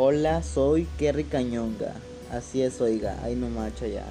Hola, 0.00 0.44
soy 0.44 0.86
Kerry 0.96 1.24
Cañonga. 1.24 1.92
Así 2.30 2.62
es, 2.62 2.80
oiga, 2.80 3.18
ahí 3.24 3.34
no 3.34 3.48
macho 3.48 3.84
ya. 3.84 4.04